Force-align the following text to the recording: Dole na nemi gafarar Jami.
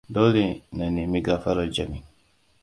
Dole 0.15 0.45
na 0.77 0.85
nemi 0.93 1.19
gafarar 1.25 1.69
Jami. 1.75 1.99